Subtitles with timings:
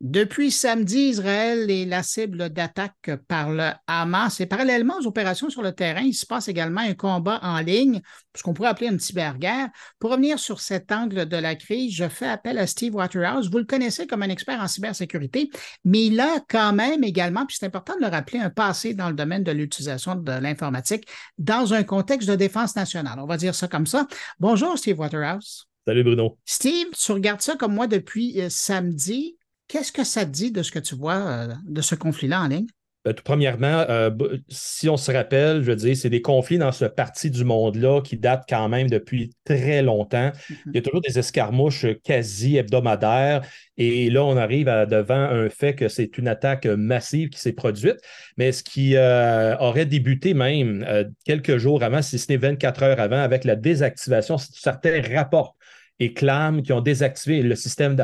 [0.00, 5.60] Depuis samedi, Israël est la cible d'attaque par le Hamas et parallèlement aux opérations sur
[5.60, 8.00] le terrain, il se passe également un combat en ligne,
[8.34, 9.68] ce qu'on pourrait appeler une cyberguerre.
[9.98, 13.50] Pour revenir sur cet angle de la crise, je fais appel à Steve Waterhouse.
[13.50, 15.50] Vous le connaissez comme un expert en cybersécurité,
[15.84, 19.10] mais il a quand même également, puis c'est important de le rappeler, un passé dans
[19.10, 21.06] le domaine de l'utilisation de l'informatique
[21.36, 23.18] dans un contexte de défense nationale.
[23.18, 24.06] On va dire ça comme ça.
[24.38, 25.66] Bonjour, Steve Waterhouse.
[25.86, 26.38] Salut Bruno.
[26.46, 29.36] Steve, tu regardes ça comme moi depuis euh, samedi.
[29.70, 32.48] Qu'est-ce que ça te dit de ce que tu vois euh, de ce conflit-là en
[32.48, 32.66] ligne?
[33.04, 34.10] Ben, tout premièrement, euh,
[34.48, 38.00] si on se rappelle, je veux dire, c'est des conflits dans ce parti du monde-là
[38.02, 40.32] qui datent quand même depuis très longtemps.
[40.32, 40.56] Mm-hmm.
[40.66, 43.42] Il y a toujours des escarmouches quasi hebdomadaires.
[43.76, 47.98] Et là, on arrive devant un fait que c'est une attaque massive qui s'est produite.
[48.36, 50.84] Mais ce qui euh, aurait débuté même
[51.24, 55.56] quelques jours avant, si ce n'est 24 heures avant, avec la désactivation, certains rapports
[56.00, 57.96] et clament qui ont désactivé le système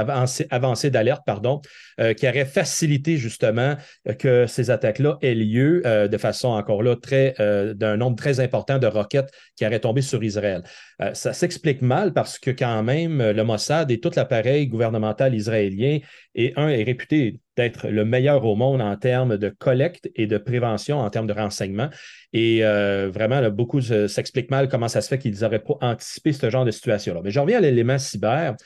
[0.50, 1.60] avancé d'alerte, pardon,
[1.98, 3.74] euh, qui aurait facilité justement
[4.06, 6.94] euh, que ces attaques-là aient lieu euh, de façon encore là
[7.74, 10.62] d'un nombre très important de roquettes qui auraient tombé sur Israël.
[11.14, 15.98] ça s'explique mal parce que quand même le Mossad et tout l'appareil gouvernemental israélien
[16.34, 20.38] et un est réputé d'être le meilleur au monde en termes de collecte et de
[20.38, 21.88] prévention, en termes de renseignement.
[22.32, 26.64] Et vraiment, beaucoup s'explique mal comment ça se fait qu'ils n'auraient pas anticipé ce genre
[26.64, 27.20] de situation-là.
[27.24, 28.56] Mais je reviens à l'élément cyber.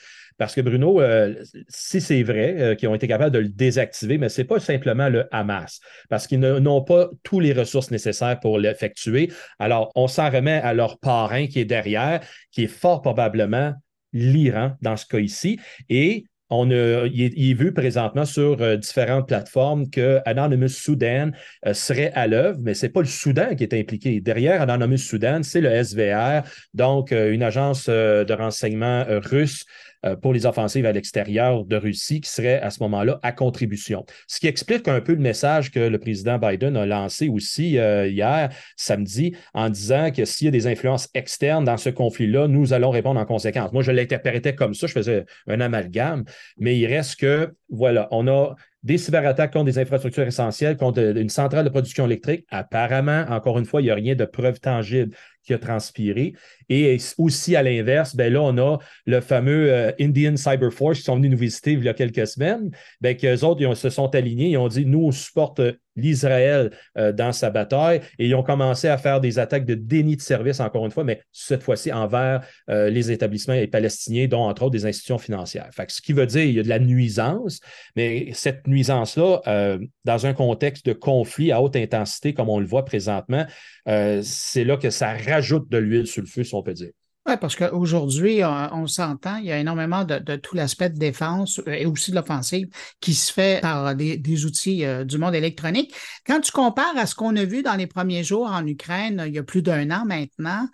[0.41, 1.35] Parce que Bruno, euh,
[1.69, 4.59] si c'est vrai euh, qu'ils ont été capables de le désactiver, mais ce n'est pas
[4.59, 9.31] simplement le Hamas, parce qu'ils n'ont pas tous les ressources nécessaires pour l'effectuer.
[9.59, 12.21] Alors, on s'en remet à leur parrain qui est derrière,
[12.53, 13.75] qui est fort probablement
[14.15, 15.61] l'Iran dans ce cas ici.
[15.91, 21.31] Et on il, est, vu présentement sur euh, différentes plateformes que Anonymous Sudan
[21.73, 24.21] serait à l'œuvre, mais ce n'est pas le Soudan qui est impliqué.
[24.21, 26.43] Derrière Anonymous Sudan, c'est le SVR,
[26.75, 29.90] donc une agence de renseignement russe euh,
[30.23, 34.05] pour les offensives à l'extérieur de Russie qui seraient à ce moment-là à contribution.
[34.27, 38.07] Ce qui explique un peu le message que le président Biden a lancé aussi euh,
[38.07, 42.73] hier, samedi, en disant que s'il y a des influences externes dans ce conflit-là, nous
[42.73, 43.73] allons répondre en conséquence.
[43.73, 46.25] Moi, je l'interprétais comme ça, je faisais un amalgame,
[46.59, 51.29] mais il reste que, voilà, on a des cyberattaques contre des infrastructures essentielles, contre une
[51.29, 52.47] centrale de production électrique.
[52.51, 55.15] Apparemment, encore une fois, il n'y a rien de preuve tangible
[55.45, 56.35] qui a transpiré.
[56.69, 61.05] Et aussi à l'inverse, ben là, on a le fameux euh, Indian Cyber Force qui
[61.05, 62.71] sont venus nous visiter il y a quelques semaines,
[63.01, 65.61] ben, qu'eux autres, ils se sont alignés, ils ont dit, nous, on supporte
[65.97, 70.17] l'Israël euh, dans sa bataille et ils ont commencé à faire des attaques de déni
[70.17, 74.63] de service, encore une fois, mais cette fois-ci envers euh, les établissements palestiniens, dont entre
[74.63, 75.71] autres des institutions financières.
[75.89, 77.61] Ce qui veut dire qu'il y a de la nuisance,
[77.97, 82.85] mais cette nuisance-là, dans un contexte de conflit à haute intensité, comme on le voit
[82.85, 83.47] présentement,
[83.87, 86.91] c'est là que ça rajoute de l'huile sur le feu, si on peut dire.
[87.27, 91.73] Oui, parce qu'aujourd'hui, on, s'entend, il y a énormément de, tout l'aspect de défense euh,
[91.73, 92.69] et aussi de l'offensive
[93.01, 95.95] qui se fait par des, outils euh, du monde électronique.
[96.27, 99.35] Quand tu compares à ce qu'on a vu dans les premiers jours en Ukraine, il
[99.35, 100.67] y a plus d'un an maintenant,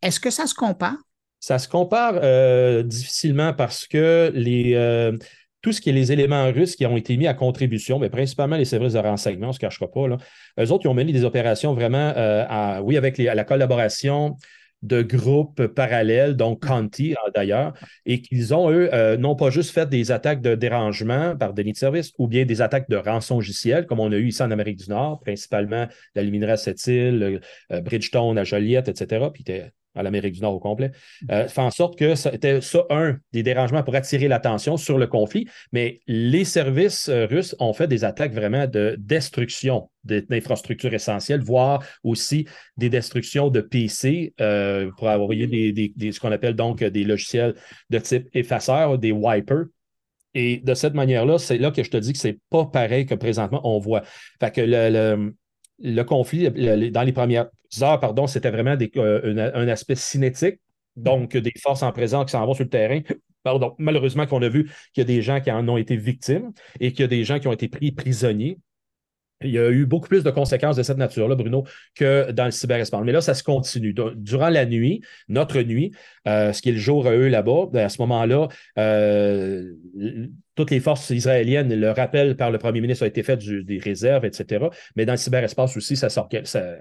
[0.00, 0.96] est-ce que ça se compare?
[1.38, 4.72] Ça se compare euh, difficilement parce que les,
[5.60, 8.56] tout ce qui est les éléments russes qui ont été mis à contribution, mais principalement
[8.56, 10.16] les services de renseignement, on ne se cachera pas, là,
[10.58, 12.14] eux autres, ils ont mené des opérations vraiment,
[12.82, 14.36] oui, avec la collaboration
[14.82, 17.74] de groupes parallèles, donc Conti d'ailleurs,
[18.06, 21.72] et qu'ils ont, eux, euh, non pas juste fait des attaques de dérangement par déni
[21.72, 24.78] de service ou bien des attaques de rançongiciel, comme on a eu ici en Amérique
[24.78, 27.40] du Nord, principalement la luminerie à Sept-Îles,
[27.72, 29.26] euh, Bridgestone à Joliette, etc.
[29.32, 29.44] Puis
[30.00, 30.90] à l'Amérique du Nord au complet,
[31.30, 35.06] euh, fait en sorte que c'était ça, un, des dérangements pour attirer l'attention sur le
[35.06, 41.40] conflit, mais les services euh, russes ont fait des attaques vraiment de destruction d'infrastructures essentielles,
[41.40, 42.46] voire aussi
[42.76, 47.54] des destructions de PC euh, pour envoyer des, ce qu'on appelle donc des logiciels
[47.90, 49.66] de type effaceur, des wipers.
[50.32, 53.14] Et de cette manière-là, c'est là que je te dis que c'est pas pareil que
[53.14, 54.02] présentement on voit.
[54.40, 55.34] Fait que le
[55.80, 56.50] le conflit,
[56.90, 57.48] dans les premières
[57.82, 60.60] heures, pardon, c'était vraiment euh, un, aspect cinétique,
[60.96, 63.00] donc des forces en présence qui s'en vont sur le terrain.
[63.42, 66.52] Pardon, malheureusement qu'on a vu qu'il y a des gens qui en ont été victimes
[66.78, 68.58] et qu'il y a des gens qui ont été pris prisonniers.
[69.42, 71.64] Il y a eu beaucoup plus de conséquences de cette nature-là, Bruno,
[71.94, 73.00] que dans le cyberespace.
[73.02, 73.94] Mais là, ça se continue.
[74.16, 75.92] Durant la nuit, notre nuit,
[76.28, 79.72] euh, ce qui est le jour à eux là-bas, ben, à ce moment-là, euh,
[80.56, 84.26] toutes les forces israéliennes, le rappel par le premier ministre a été fait des réserves,
[84.26, 84.66] etc.
[84.94, 86.28] Mais dans le cyberespace aussi, ça sort.
[86.44, 86.76] Ça,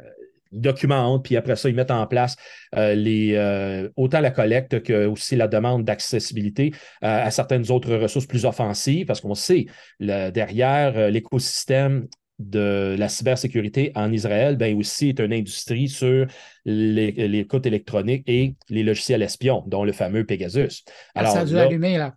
[0.52, 2.36] documentent, puis après ça, ils mettent en place
[2.76, 8.46] euh, les, autant la collecte que aussi la demande d'accessibilité à certaines autres ressources plus
[8.46, 9.66] offensives, parce qu'on sait,
[10.00, 12.08] derrière l'écosystème
[12.40, 16.26] de la cybersécurité en Israël, ben aussi est une industrie sur
[16.66, 20.84] les, les électroniques et les logiciels espions, dont le fameux Pegasus.
[21.16, 22.16] Alors, ça a dû allumer, là.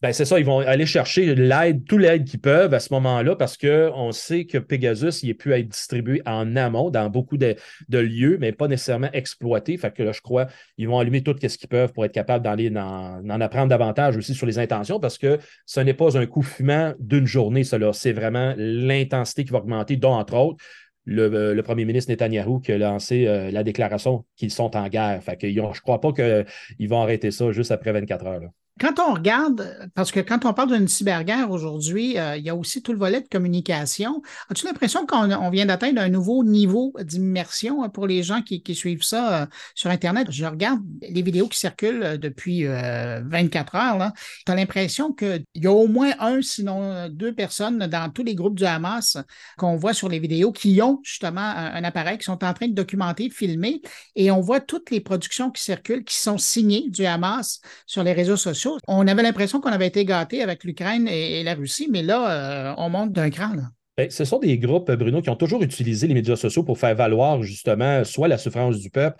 [0.00, 3.34] Ben c'est ça, ils vont aller chercher l'aide, tout l'aide qu'ils peuvent à ce moment-là
[3.34, 7.56] parce qu'on sait que Pegasus, il est pu être distribué en amont dans beaucoup de,
[7.90, 9.76] lieux, mais pas nécessairement exploité.
[9.76, 10.46] Fait que là, je crois
[10.76, 14.46] ils vont allumer tout ce qu'ils peuvent pour être capables d'en apprendre davantage aussi sur
[14.46, 17.92] les intentions parce que ce n'est pas un coup fumant d'une journée, cela.
[17.92, 20.64] C'est vraiment l'intensité qui va augmenter, dont entre autres
[21.06, 25.20] le, euh, premier ministre Netanyahou qui a lancé euh, la déclaration qu'ils sont en guerre.
[25.24, 28.50] Fait que je ne crois pas qu'ils vont arrêter ça juste après 24 heures.
[28.80, 32.54] Quand on regarde, parce que quand on parle d'une cyberguerre aujourd'hui, euh, il y a
[32.54, 34.22] aussi tout le volet de communication.
[34.50, 39.02] As-tu l'impression qu'on vient d'atteindre un nouveau niveau d'immersion hein, pour les gens qui, suivent
[39.02, 40.28] ça euh, sur Internet?
[40.30, 44.12] Je regarde les vidéos qui circulent euh, depuis 24 heures.
[44.46, 48.34] Tu as l'impression qu'il y a au moins un, sinon deux personnes dans tous les
[48.34, 49.16] groupes du Hamas
[49.56, 52.68] qu'on voit sur les vidéos qui ont justement un, un, appareil, qui sont en train
[52.68, 53.80] de documenter, filmer,
[54.14, 58.12] et on voit toutes les productions qui circulent, qui sont signées du Hamas sur les
[58.12, 62.02] réseaux sociaux on avait l'impression qu'on avait été gâté avec l'Ukraine et, la Russie, mais
[62.02, 63.52] là, euh, on monte d'un cran.
[63.96, 66.94] Ben, ce sont des groupes, Bruno, qui ont toujours utilisé les médias sociaux pour faire
[66.94, 69.16] valoir justement soit la souffrance du peuple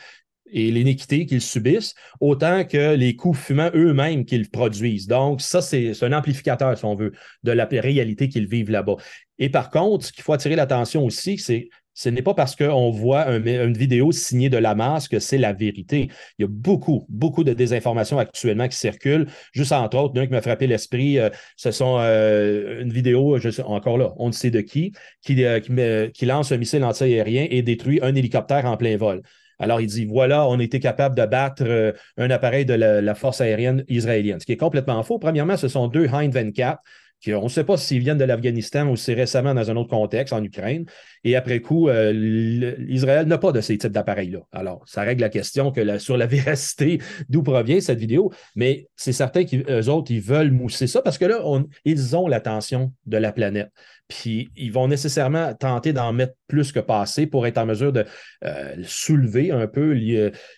[0.50, 5.06] et l'iniquité qu'ils subissent, autant que les coups fumants eux-mêmes qu'ils produisent.
[5.06, 7.12] Donc, ça, c'est un amplificateur, si on veut,
[7.42, 8.96] de la réalité qu'ils vivent là-bas.
[9.38, 11.68] Et par contre, ce qu'il faut attirer l'attention aussi, c'est
[11.98, 15.52] ce n'est pas parce qu'on voit une vidéo signée de la masse que c'est la
[15.52, 16.08] vérité.
[16.38, 19.26] Il y a beaucoup, beaucoup de désinformations actuellement qui circulent.
[19.52, 23.50] Juste entre autres, d'un qui m'a frappé l'esprit, euh, ce sont euh, une vidéo, je
[23.50, 24.92] sais, encore là, on ne sait de qui,
[25.22, 29.20] qui, euh, qui, lance un missile anti-aérien et détruit un hélicoptère en plein vol.
[29.58, 33.14] Alors, il dit, voilà, on a été capable de battre un appareil de la, la,
[33.16, 35.18] force aérienne israélienne, ce qui est complètement faux.
[35.18, 36.80] Premièrement, ce sont deux Hind 24
[37.26, 40.32] on ne sait pas s'ils viennent de l'Afghanistan ou si récemment dans un autre contexte,
[40.32, 40.86] en Ukraine.
[41.24, 44.40] Et après coup, euh, Israël n'a pas de ces types d'appareils-là.
[44.52, 46.98] Alors, ça règle la question que sur la véracité
[47.28, 51.24] d'où provient cette vidéo, mais c'est certain qu'eux autres, ils veulent mousser ça parce que
[51.24, 51.42] là,
[51.84, 53.70] ils ont l'attention de la planète.
[54.08, 58.06] Puis ils vont nécessairement tenter d'en mettre plus que passer pour être en mesure de
[58.42, 59.92] euh, soulever un peu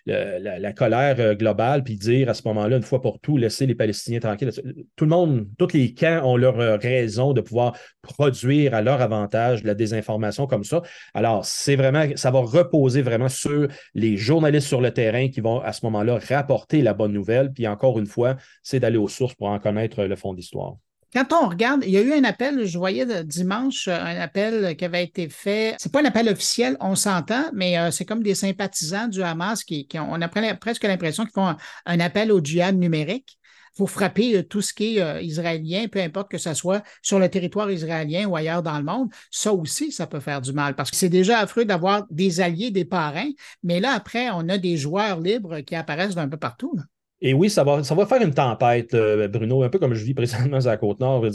[0.07, 3.75] la, colère euh, globale, puis dire à ce moment-là, une fois pour tout, laisser les
[3.75, 4.53] Palestiniens tranquilles.
[4.95, 9.01] Tout le monde, tous les camps ont leur euh, raison de pouvoir produire à leur
[9.01, 10.83] avantage de la désinformation comme ça.
[11.15, 15.61] Alors, c'est vraiment, ça va reposer vraiment sur les journalistes sur le terrain qui vont
[15.61, 17.53] à ce moment-là rapporter la bonne nouvelle.
[17.53, 20.75] Puis encore une fois, c'est d'aller aux sources pour en connaître le fond d'histoire.
[21.13, 24.85] Quand on regarde, il y a eu un appel, je voyais dimanche un appel qui
[24.85, 25.75] avait été fait.
[25.79, 29.65] C'est pas un appel officiel, on s'entend, mais euh, c'est comme des sympathisants du Hamas
[29.65, 31.57] qui, on a presque l'impression qu'ils font
[31.87, 33.40] un, appel au djihad numérique
[33.77, 37.19] pour frapper euh, tout ce qui est euh, israélien, peu importe que ce soit sur
[37.19, 39.09] le territoire israélien ou ailleurs dans le monde.
[39.31, 42.71] Ça aussi, ça peut faire du mal parce que c'est déjà affreux d'avoir des alliés,
[42.71, 43.31] des parrains,
[43.63, 46.75] mais là, après, on a des joueurs libres qui apparaissent d'un peu partout.
[47.23, 50.03] Et oui, ça va, ça va faire une tempête, euh, Bruno, un peu comme je
[50.03, 51.27] vis présentement à la Côte-Nord.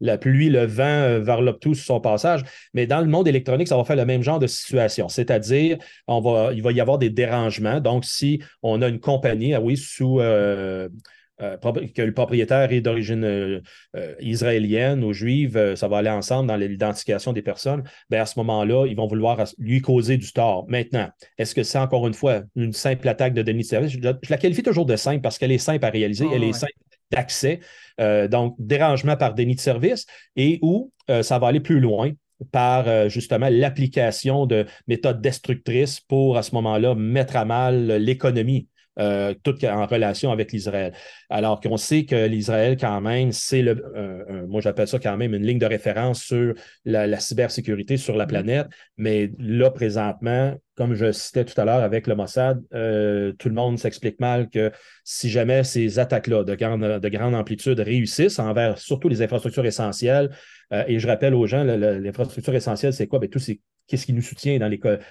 [0.00, 2.44] la pluie, le vent vers l'obtus sur son passage.
[2.72, 5.08] Mais dans le monde électronique, ça va faire le même genre de situation.
[5.08, 7.80] C'est-à-dire, va, il va y avoir des dérangements.
[7.80, 10.20] Donc, si on a une compagnie, ah oui, sous.
[11.38, 13.60] Que le propriétaire est d'origine euh,
[13.96, 18.38] euh, israélienne ou juive, ça va aller ensemble dans l'identification des personnes, bien à ce
[18.40, 20.66] moment-là, ils vont vouloir donc causer du tort.
[20.68, 21.08] Maintenant,
[21.38, 23.92] est-ce que c'est encore une fois une simple attaque de déni de service?
[23.92, 26.52] Je, la qualifie toujours de simple parce qu'elle est simple à réaliser, ah elle est
[26.52, 26.72] simple
[27.10, 27.60] d'accès.
[28.28, 30.06] donc, dérangement par déni de service
[30.36, 30.92] et où
[31.22, 32.12] ça va aller plus loin
[32.52, 38.68] par justement l'application de méthodes destructrices pour à ce moment-là mettre à mal l'économie
[38.98, 40.92] euh, tout en relation avec l'Israël.
[41.30, 45.34] Alors qu'on sait que l'Israël, quand même, c'est le, euh, moi j'appelle ça quand même
[45.34, 48.28] une ligne de référence sur la, cybersécurité sur la mm-hmm.
[48.28, 53.48] planète, mais là, présentement, comme je citais tout à l'heure avec le Mossad, euh, tout
[53.48, 54.72] le monde s'explique mal que
[55.04, 60.30] si jamais ces attaques-là de grande, de grande amplitude réussissent envers surtout les infrastructures essentielles,
[60.86, 63.18] et je rappelle aux gens, l'infrastructure essentielle, c'est quoi?
[63.18, 64.68] Bien, tous ces qu'est-ce qui nous soutient dans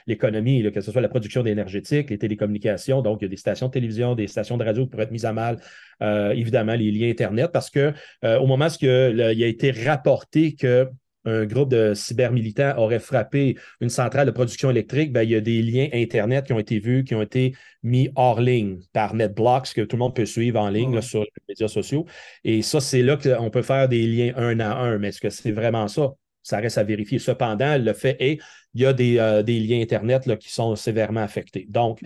[0.08, 3.02] l'économie, que ce soit la production énergétique, les télécommunications.
[3.02, 5.12] Donc, il y a des stations de télévision, des stations de radio qui pourraient être
[5.12, 5.60] mises à mal,
[6.02, 7.94] euh, évidemment, les liens Internet, parce que
[8.24, 10.88] euh, au moment où il a été rapporté que
[11.28, 15.42] un groupe de cybermilitants aurait frappé une centrale de production électrique, ben, il y a
[15.42, 17.54] des liens Internet qui ont été vus, qui ont été
[17.84, 21.32] mis hors ligne par NetBlocks, que tout le monde peut suivre en ligne sur les
[21.50, 22.06] médias sociaux.
[22.46, 24.98] Et ça, c'est là qu'on peut faire des liens un à un.
[25.00, 26.14] Mais est-ce que c'est vraiment ça?
[26.48, 27.20] Ça reste à vérifier.
[27.20, 28.40] Cependant, le fait est,
[28.74, 31.66] il y a des, euh, liens Internet là, qui sont sévèrement affectés.
[31.70, 32.00] Donc,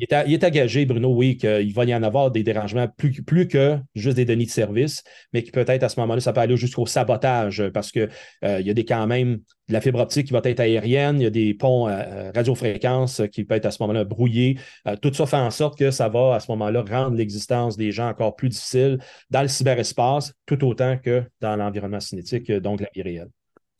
[0.00, 3.78] Il est, engagé, Bruno, oui, qu'il va y en avoir des dérangements plus, plus que
[3.94, 6.84] juste des données de service, mais qui peut-être à ce moment-là, ça peut aller jusqu'au
[6.84, 8.08] sabotage parce qu'il
[8.44, 9.36] euh, y a des, quand même
[9.68, 13.22] de la fibre optique qui va être aérienne, il y a des ponts à radiofréquence
[13.30, 14.58] qui peuvent être à ce moment-là brouillés.
[14.88, 17.92] Euh, tout ça fait en sorte que ça va à ce moment-là rendre l'existence des
[17.92, 18.98] gens encore plus difficile
[19.30, 23.30] dans le cyberespace, tout autant que dans l'environnement cinétique, donc la vie réelle.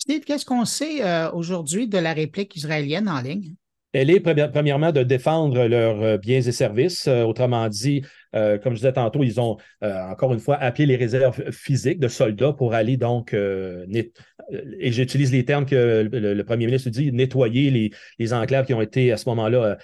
[0.07, 3.55] Qu'est-ce qu'on sait euh, aujourd'hui de la réplique israélienne en ligne?
[3.95, 7.07] Elle est premièrement de défendre leurs euh, biens et services.
[7.07, 8.03] Euh, autrement dit,
[8.35, 12.53] comme je disais tantôt, ils ont encore une fois appelé les réserves physiques de soldats
[12.53, 18.33] pour aller donc, et j'utilise les termes que le, premier ministre dit, nettoyer les, les,
[18.33, 19.79] enclaves qui ont été à ce moment-là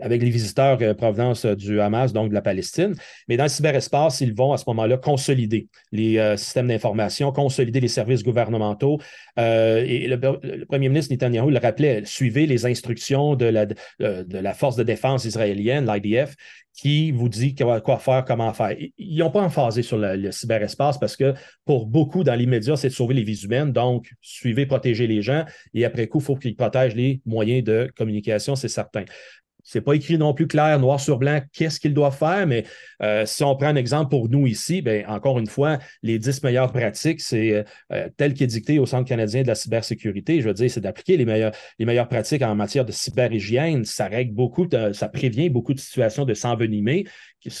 [0.00, 2.94] avec les visiteurs euh, provenance euh, du Hamas, donc de la Palestine.
[3.28, 7.80] Mais dans le cyberespace, ils vont à ce moment-là consolider les euh, systèmes d'information, consolider
[7.80, 9.00] les services gouvernementaux.
[9.36, 14.76] et le, premier ministre Netanyahu le rappelait, suivez les instructions de la, de la force
[14.76, 16.34] de défense israélienne, l'IDF,
[16.76, 18.76] qui vous dit quoi faire, comment faire.
[18.98, 21.32] Ils n'ont pas emphasé sur le, cyberespace parce que
[21.64, 23.72] pour beaucoup, dans l'immédiat, c'est de sauver les vies humaines.
[23.72, 25.46] Donc, suivez, protégez les gens.
[25.72, 29.04] Et après coup, il faut qu'ils protègent les moyens de communication, c'est certain.
[29.66, 32.64] C'est pas écrit non plus clair, noir sur blanc, qu'est-ce qu'il doit faire, mais
[33.02, 36.40] euh, si on prend un exemple pour nous ici, bien, encore une fois, les dix
[36.44, 40.40] meilleures pratiques, c'est euh, euh, tel dicté au Centre canadien de la cybersécurité.
[40.40, 43.84] Je veux dire, c'est d'appliquer les meilleures, les meilleures pratiques en matière de cyberhygiène.
[43.84, 47.04] Ça règle beaucoup, ça prévient beaucoup de situations de s'envenimer,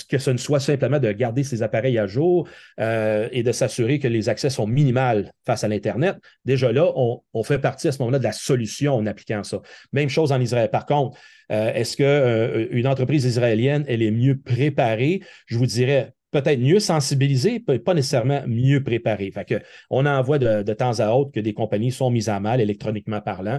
[0.08, 2.48] que ce ne soit simplement de garder ses appareils à jour
[2.78, 6.16] et de s'assurer que les accès sont minimales face à l'Internet.
[6.44, 9.60] Déjà là, on, fait partie à ce moment-là de la solution en appliquant ça.
[9.92, 10.70] Même chose en Israël.
[10.70, 15.22] Par contre, euh, est-ce qu'une euh, entreprise israélienne, elle est mieux préparée?
[15.46, 21.00] Je vous dirais peut-être mieux sensibilisée, pas nécessairement mieux que on en voit de, temps
[21.00, 23.58] à autre que des compagnies sont mises à mal électroniquement parlant.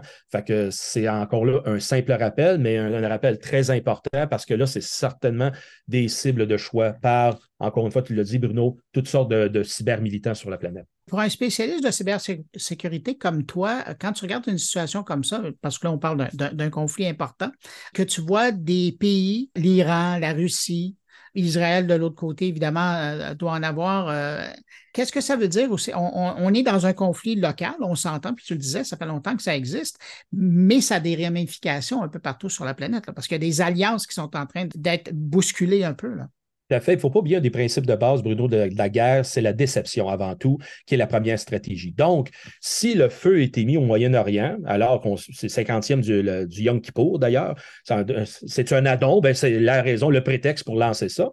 [0.69, 4.83] C'est encore là un simple rappel, mais un, rappel très important parce que là, c'est
[4.83, 5.51] certainement
[5.87, 9.47] des cibles de choix par, encore une fois, tu l'as dit, Bruno, toutes sortes de,
[9.47, 10.85] de cybermilitants sur la planète.
[11.07, 15.79] Pour un spécialiste de cybersécurité comme toi, quand tu regardes une situation comme ça, parce
[15.79, 17.49] que là, on parle d'un conflit important,
[17.93, 20.97] que tu vois des pays, l'Iran, la Russie,
[21.37, 24.07] Israël de l'autre côté, évidemment, euh, doit en avoir.
[24.09, 24.45] Euh,
[24.93, 25.91] qu'est-ce que ça veut dire aussi?
[25.95, 29.35] On, est dans un conflit local, on s'entend, puis tu le disais, ça fait longtemps
[29.35, 29.99] que ça existe,
[30.31, 33.47] mais ça a des ramifications un peu partout sur la planète, parce qu'il y a
[33.47, 36.13] des alliances qui sont en train d'être bousculées un peu.
[36.13, 36.27] Là.
[36.69, 36.93] Fait.
[36.93, 39.53] Il ne faut pas oublier des principes de base, Bruno, de, la guerre, c'est la
[39.53, 41.93] déception avant tout, qui est la première stratégie.
[41.93, 46.81] Donc, si le feu est émis au Moyen-Orient, alors qu'on c'est 50e du, du Yom
[46.81, 51.31] Kippour d'ailleurs, c'est un addon, ben c'est la raison, le prétexte pour lancer ça.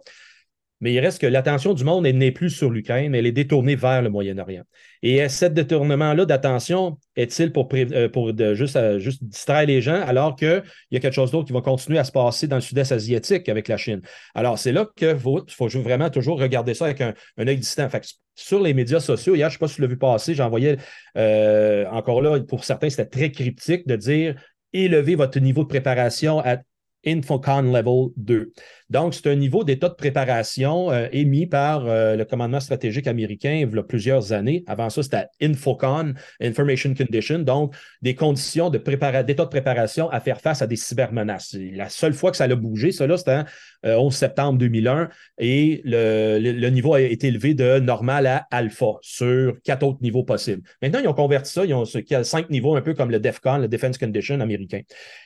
[0.81, 3.75] Mais il reste que l'attention du monde n'est plus sur l'Ukraine, mais elle est détournée
[3.75, 4.63] vers le Moyen-Orient.
[5.01, 10.97] Et ce détournement-là d'attention est-il pour, euh, euh, juste distraire les gens alors qu'il y
[10.97, 13.67] a quelque chose d'autre qui va continuer à se passer dans le sud-est asiatique avec
[13.67, 14.01] la Chine?
[14.33, 17.87] Alors, c'est là qu'il faut, faut, vraiment toujours regarder ça avec un, œil distant.
[18.35, 20.77] sur les médias sociaux, hier, je ne sais pas si tu l'as vu passer, j'envoyais
[21.17, 24.35] euh, encore là, pour certains, c'était très cryptique de dire
[24.73, 26.57] élevez votre niveau de préparation à
[27.05, 28.51] Infocon Level 2.
[28.89, 33.53] Donc, c'est un niveau d'état de préparation euh, émis par euh, le commandement stratégique américain
[33.53, 34.63] il y a plusieurs années.
[34.67, 40.39] Avant ça, c'était Infocon, Information Condition, donc des conditions d'état de, de, préparation à faire
[40.39, 41.55] face à des cybermenaces.
[41.73, 43.43] La seule fois que ça a bougé, cela, c'était
[43.83, 49.55] 11 euh, septembre 2001 et le, niveau a été élevé de normal à alpha sur
[49.63, 50.61] quatre autres niveaux possibles.
[50.81, 53.67] Maintenant, ils ont converti ça, ils ont cinq niveaux, un peu comme le DEFCON, le
[53.67, 54.81] Defense Condition américain.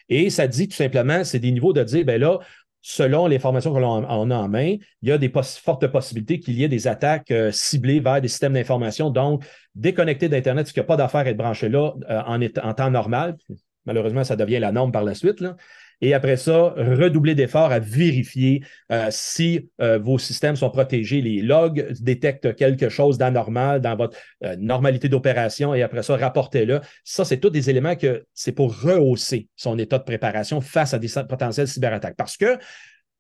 [0.08, 2.40] Et ça dit tout simplement, c'est des niveaux de dire, ben là,
[2.82, 6.64] selon les formations qu'on a en main, il y a des fortes possibilités qu'il y
[6.64, 9.46] ait des attaques euh, ciblées vers des systèmes d'information, donc
[9.76, 12.92] déconnectés d'Internet, ce qu'il n'y a pas d'affaire à être branché là euh, en, temps
[12.92, 13.38] normal.
[13.86, 15.44] Malheureusement, ça devient la norme par la suite.
[16.02, 21.22] Et après ça, redoubler d'efforts à vérifier euh, si euh, vos systèmes sont protégés.
[21.22, 26.80] Les logs détectent quelque chose d'anormal dans votre euh, normalité d'opération et après ça, rapportez-le.
[27.04, 31.00] Ça, c'est tous des éléments que c'est pour rehausser son état de préparation face à
[31.00, 32.16] des potentielles cyberattaques.
[32.16, 32.58] Parce que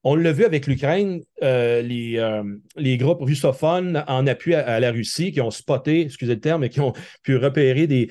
[0.04, 2.44] on l'a vu avec l'Ukraine, euh, les, euh,
[2.78, 6.70] les, groupes russophones en appui à, la Russie qui ont spoté, excusez le terme, mais
[6.70, 8.10] qui ont pu repérer des,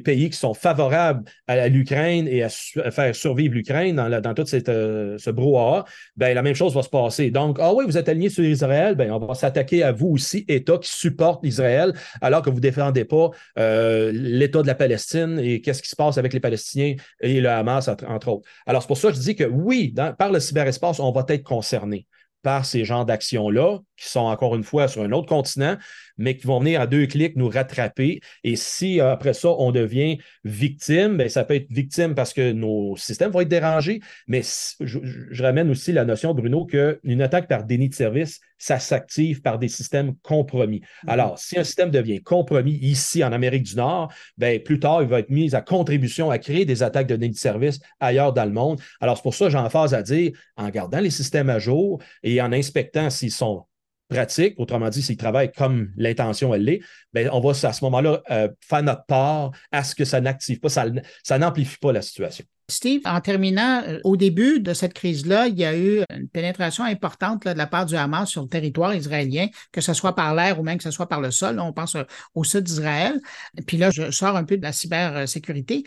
[0.00, 4.68] pays qui sont favorables à, l'Ukraine et à, faire survivre l'Ukraine dans, dans, tout cette,
[4.68, 5.84] euh, ce brouhaha.
[6.16, 7.30] Ben, la même chose va se passer.
[7.30, 10.44] Donc, ah oui, vous êtes aligné sur Israël, ben, on va s'attaquer à vous aussi,
[10.46, 15.60] État qui supporte Israël, alors que vous ne défendez pas l'État de la Palestine et
[15.60, 18.48] qu'est-ce qui se passe avec les Palestiniens et le Hamas, entre, autres.
[18.66, 21.44] Alors, c'est pour ça que je dis que oui, par le cyberespace, on va être
[21.44, 22.06] concernés
[22.42, 25.76] par ces genres d'actions-là, qui sont encore une fois sur un autre continent,
[26.16, 28.20] mais qui vont venir à deux clics nous rattraper.
[28.42, 32.96] Et si après ça, on devient victime, bien, ça peut être victime parce que nos
[32.96, 34.42] systèmes vont être dérangés, mais
[34.80, 34.98] je,
[35.30, 39.58] je ramène aussi la notion, Bruno, qu'une attaque par déni de service, ça s'active par
[39.58, 40.80] des systèmes compromis.
[40.80, 41.10] Mm-hmm.
[41.10, 45.08] Alors, si un système devient compromis ici en Amérique du Nord, bien, plus tard, il
[45.08, 48.44] va être mis à contribution à créer des attaques de déni de service ailleurs dans
[48.44, 48.80] le monde.
[49.00, 52.40] Alors, c'est pour ça que phase à dire, en gardant les systèmes à jour et
[52.40, 53.64] en inspectant s'ils sont
[54.08, 56.80] pratiques, autrement dit, s'ils travaillent comme l'intention elle l'est,
[57.12, 60.60] bien, on va à ce moment-là euh, faire notre part à ce que ça n'active
[60.60, 60.86] pas, ça,
[61.22, 62.44] ça n'amplifie pas la situation.
[62.70, 66.84] Steve, en terminant, euh, au début de cette crise-là, il y a eu une pénétration
[66.84, 70.58] importante de la part du Hamas sur le territoire israélien, que ce soit par l'air
[70.58, 71.60] ou même que ce soit par le sol.
[71.60, 73.20] on pense euh, au sud d'Israël.
[73.66, 75.84] Puis là, je sors un peu de la cybersécurité,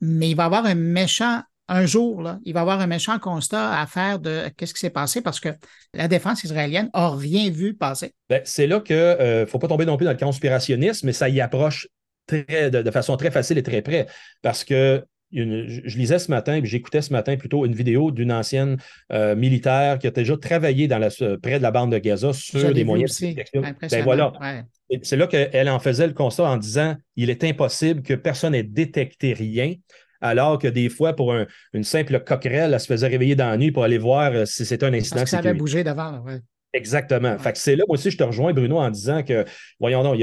[0.00, 2.86] mais il va y avoir un méchant un jour, là, il va y avoir un
[2.86, 5.50] méchant constat à faire de qu'est-ce qui s'est passé parce que
[5.94, 8.14] la défense israélienne n'a rien vu passer.
[8.30, 11.12] Ben, c'est là qu'il ne euh, faut pas tomber non plus dans le conspirationnisme, mais
[11.12, 11.88] ça y approche
[12.26, 14.06] très, de, façon très facile et très près.
[14.42, 18.78] Parce que je, lisais ce matin, puis j'écoutais ce matin plutôt une vidéo d'une ancienne
[19.12, 21.10] euh, militaire qui a déjà travaillé dans la,
[21.42, 23.60] près de la bande de Gaza sur des moyens de.
[23.60, 24.32] Ben voilà.
[25.02, 28.62] C'est là qu'elle en faisait le constat en disant il est impossible que personne n'ait
[28.62, 29.74] détecté rien
[30.20, 31.34] alors que des fois, pour
[31.72, 34.64] une simple coquerelle, elle se faisait réveiller dans la nuit pour aller voir euh, si
[34.64, 35.16] c'était un incident.
[35.16, 36.24] Parce que ça avait bougé d'avant.
[36.72, 37.38] Exactement.
[37.38, 39.44] Fait que c'est là aussi, je te rejoins, Bruno, en disant que,
[39.80, 40.20] voyons donc,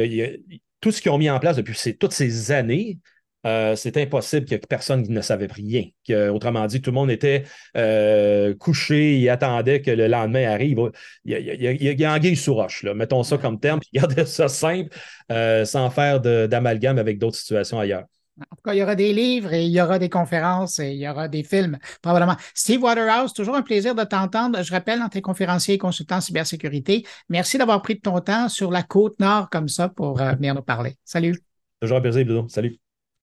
[0.81, 2.99] tout ce qu'ils ont mis en place depuis toutes ces années,
[3.47, 5.83] euh, c'est impossible que personne ne savait rien.
[6.07, 7.43] Que, autrement dit, tout le monde était
[7.77, 10.79] euh, couché et attendait que le lendemain arrive.
[11.25, 12.93] Il y a, il y a, il y a anguille sous roche, là.
[12.93, 14.95] mettons ça comme terme, puis gardez ça simple,
[15.29, 18.05] sans faire d'amalgame avec d'autres situations ailleurs.
[18.39, 20.91] En tout cas, il y aura des livres et il y aura des conférences et
[20.91, 22.35] il y aura des films, probablement.
[22.53, 24.61] Steve Waterhouse, toujours un plaisir de t'entendre.
[24.61, 28.71] Je rappelle, dans tes conférenciers et consultants cybersécurité, merci d'avoir pris de ton temps sur
[28.71, 30.97] la côte nord comme ça pour euh, venir nous parler.
[31.05, 31.39] Salut.
[31.81, 32.45] Toujours un plaisir.
[32.49, 32.77] Salut.